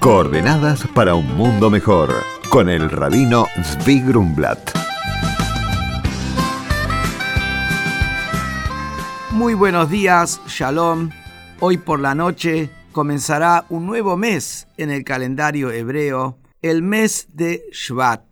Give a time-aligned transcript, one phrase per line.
[0.00, 4.58] Coordenadas para un mundo mejor con el rabino Zvi Grumblat.
[9.32, 11.10] Muy buenos días, Shalom.
[11.60, 17.64] Hoy por la noche comenzará un nuevo mes en el calendario hebreo, el mes de
[17.70, 18.24] Shvat.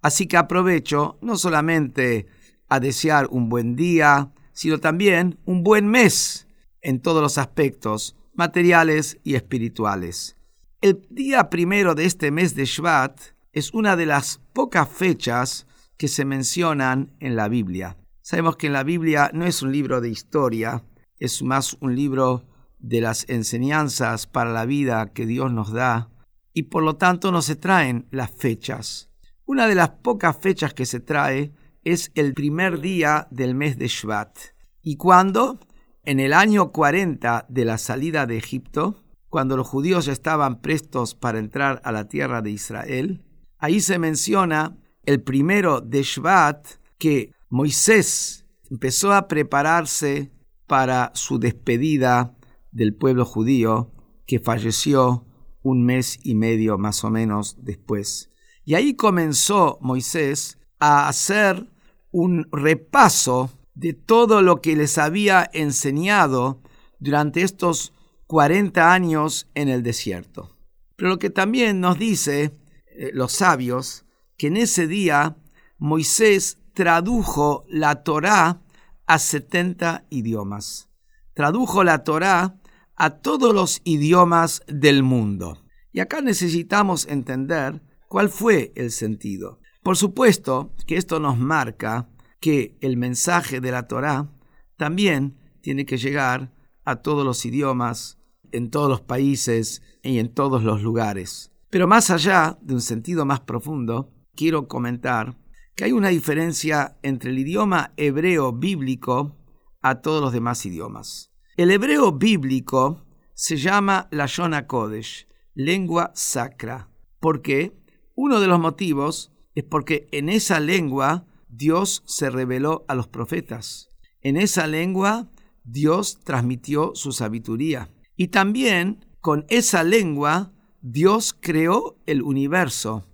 [0.00, 2.26] Así que aprovecho no solamente
[2.70, 6.48] a desear un buen día, sino también un buen mes
[6.80, 10.36] en todos los aspectos materiales y espirituales.
[10.82, 13.16] El día primero de este mes de Shvat
[13.52, 17.96] es una de las pocas fechas que se mencionan en la Biblia.
[18.20, 20.82] Sabemos que en la Biblia no es un libro de historia,
[21.20, 22.48] es más un libro
[22.80, 26.10] de las enseñanzas para la vida que Dios nos da
[26.52, 29.08] y por lo tanto no se traen las fechas.
[29.46, 31.52] Una de las pocas fechas que se trae
[31.84, 34.36] es el primer día del mes de Shvat.
[34.82, 35.60] ¿Y cuándo?
[36.04, 39.01] En el año 40 de la salida de Egipto,
[39.32, 43.24] cuando los judíos estaban prestos para entrar a la tierra de Israel,
[43.56, 46.66] ahí se menciona el primero de Shvat
[46.98, 50.30] que Moisés empezó a prepararse
[50.66, 52.36] para su despedida
[52.72, 53.90] del pueblo judío
[54.26, 55.24] que falleció
[55.62, 58.30] un mes y medio más o menos después.
[58.66, 61.72] Y ahí comenzó Moisés a hacer
[62.10, 66.60] un repaso de todo lo que les había enseñado
[66.98, 67.94] durante estos
[68.32, 70.56] 40 años en el desierto.
[70.96, 72.56] Pero lo que también nos dice
[72.96, 74.06] eh, los sabios,
[74.38, 75.36] que en ese día
[75.76, 78.62] Moisés tradujo la Torá
[79.04, 80.88] a 70 idiomas.
[81.34, 82.58] Tradujo la Torá
[82.96, 85.62] a todos los idiomas del mundo.
[85.92, 89.60] Y acá necesitamos entender cuál fue el sentido.
[89.82, 92.08] Por supuesto que esto nos marca
[92.40, 94.32] que el mensaje de la Torá
[94.78, 96.50] también tiene que llegar
[96.86, 98.21] a todos los idiomas,
[98.52, 101.52] en todos los países y en todos los lugares.
[101.70, 105.36] Pero más allá de un sentido más profundo, quiero comentar
[105.74, 109.36] que hay una diferencia entre el idioma hebreo bíblico
[109.80, 111.32] a todos los demás idiomas.
[111.56, 113.04] El hebreo bíblico
[113.34, 116.88] se llama la Shona Kodesh, lengua sacra.
[117.20, 117.76] ¿Por qué?
[118.14, 123.88] Uno de los motivos es porque en esa lengua Dios se reveló a los profetas.
[124.20, 125.30] En esa lengua
[125.64, 127.90] Dios transmitió su sabiduría.
[128.22, 133.04] Y también con esa lengua Dios creó el universo.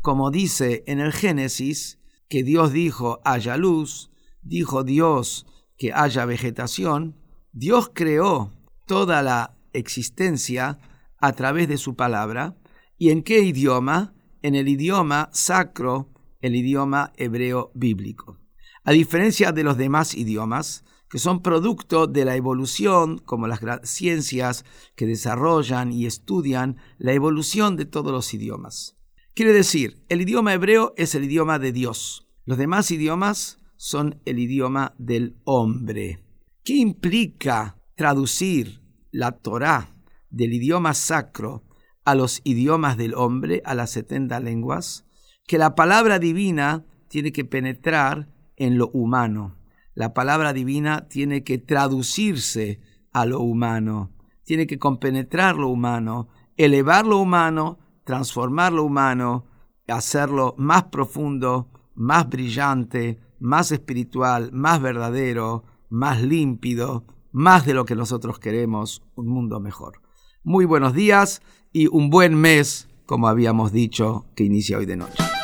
[0.00, 4.10] Como dice en el Génesis, que Dios dijo haya luz,
[4.42, 5.46] dijo Dios
[5.78, 7.14] que haya vegetación,
[7.52, 8.50] Dios creó
[8.86, 10.80] toda la existencia
[11.20, 12.56] a través de su palabra.
[12.98, 14.14] ¿Y en qué idioma?
[14.42, 16.10] En el idioma sacro
[16.40, 18.40] el idioma hebreo bíblico.
[18.82, 20.84] A diferencia de los demás idiomas,
[21.16, 24.66] que son producto de la evolución, como las ciencias
[24.96, 28.98] que desarrollan y estudian la evolución de todos los idiomas.
[29.32, 32.28] Quiere decir, el idioma hebreo es el idioma de Dios.
[32.44, 36.22] Los demás idiomas son el idioma del hombre.
[36.62, 39.96] ¿Qué implica traducir la Torá
[40.28, 41.64] del idioma sacro
[42.04, 45.06] a los idiomas del hombre, a las 70 lenguas?
[45.46, 49.56] que la palabra divina tiene que penetrar en lo humano.
[49.96, 52.80] La palabra divina tiene que traducirse
[53.14, 54.12] a lo humano,
[54.44, 59.46] tiene que compenetrar lo humano, elevar lo humano, transformar lo humano,
[59.88, 67.96] hacerlo más profundo, más brillante, más espiritual, más verdadero, más límpido, más de lo que
[67.96, 70.02] nosotros queremos, un mundo mejor.
[70.44, 71.40] Muy buenos días
[71.72, 75.35] y un buen mes, como habíamos dicho, que inicia hoy de noche.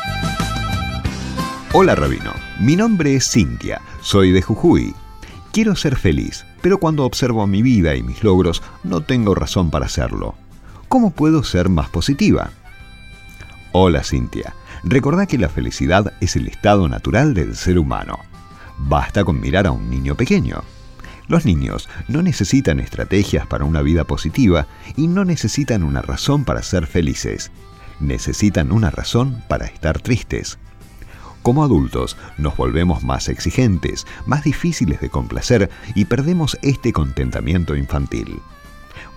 [1.75, 4.95] Hola Rabino, mi nombre es Cintia, soy de Jujuy.
[5.55, 9.87] Quiero ser feliz, pero cuando observo mi vida y mis logros no tengo razón para
[9.87, 10.35] hacerlo.
[10.91, 12.51] ¿Cómo puedo ser más positiva?
[13.73, 18.19] Hola Cintia, recordá que la felicidad es el estado natural del ser humano.
[18.77, 20.63] Basta con mirar a un niño pequeño.
[21.27, 26.63] Los niños no necesitan estrategias para una vida positiva y no necesitan una razón para
[26.63, 27.51] ser felices.
[27.99, 30.59] Necesitan una razón para estar tristes.
[31.43, 38.41] Como adultos nos volvemos más exigentes, más difíciles de complacer y perdemos este contentamiento infantil.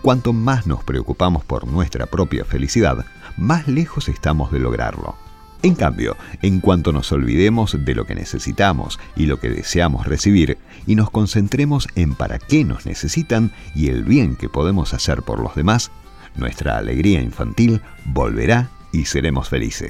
[0.02, 3.06] Cuanto más nos preocupamos por nuestra propia felicidad,
[3.38, 5.16] más lejos estamos de lograrlo.
[5.62, 10.58] En cambio, en cuanto nos olvidemos de lo que necesitamos y lo que deseamos recibir
[10.86, 15.40] y nos concentremos en para qué nos necesitan y el bien que podemos hacer por
[15.40, 15.92] los demás,
[16.36, 19.90] nuestra alegría infantil volverá y seremos felices.